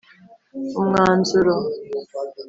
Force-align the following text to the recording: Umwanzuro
Umwanzuro 0.79 1.55